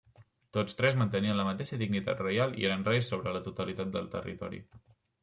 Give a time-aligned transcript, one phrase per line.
[0.55, 4.65] Tots tres mantenien la mateixa dignitat reial i eren reis sobre la totalitat del territori.